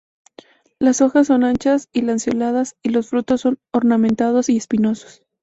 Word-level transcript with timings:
Las 0.79 1.01
hojas 1.01 1.27
son 1.27 1.43
anchas 1.43 1.87
y 1.93 2.01
lanceoladas 2.01 2.75
y 2.81 2.89
los 2.89 3.09
frutos 3.09 3.41
son 3.41 3.59
ornamentados 3.71 4.49
y 4.49 4.57
espinosos. 4.57 5.21